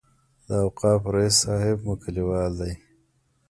د 0.47 0.49
اوقافو 0.65 1.07
رئیس 1.15 1.35
صاحب 1.43 1.77
مو 1.85 1.93
کلیوال 2.03 2.51
دی. 2.61 2.73